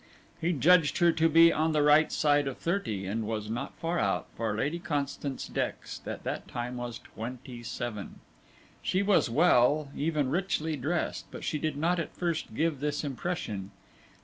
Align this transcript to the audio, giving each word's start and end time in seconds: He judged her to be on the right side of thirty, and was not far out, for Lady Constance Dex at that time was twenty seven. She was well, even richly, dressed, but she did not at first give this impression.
He 0.39 0.51
judged 0.51 0.97
her 0.97 1.11
to 1.11 1.29
be 1.29 1.53
on 1.53 1.73
the 1.73 1.83
right 1.83 2.11
side 2.11 2.47
of 2.47 2.57
thirty, 2.57 3.05
and 3.05 3.27
was 3.27 3.51
not 3.51 3.77
far 3.77 3.99
out, 3.99 4.25
for 4.35 4.55
Lady 4.55 4.79
Constance 4.79 5.47
Dex 5.47 6.01
at 6.07 6.23
that 6.23 6.47
time 6.47 6.75
was 6.77 6.97
twenty 6.97 7.61
seven. 7.61 8.19
She 8.81 9.03
was 9.03 9.29
well, 9.29 9.91
even 9.95 10.31
richly, 10.31 10.75
dressed, 10.75 11.27
but 11.29 11.43
she 11.43 11.59
did 11.59 11.77
not 11.77 11.99
at 11.99 12.17
first 12.17 12.55
give 12.55 12.79
this 12.79 13.03
impression. 13.03 13.69